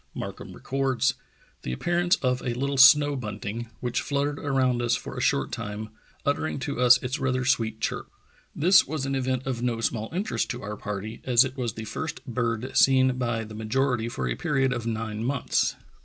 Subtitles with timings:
[0.15, 1.13] Markham records:
[1.61, 5.89] "The appearance of a little snow bunting, which fluttered ^around us for a short time,
[6.25, 8.09] uttering to us its rather sweet chirp.
[8.55, 11.85] This was an event of no small interest to our party, as it was the
[11.85, 15.75] first bird seen by the major ity for a period of nine months.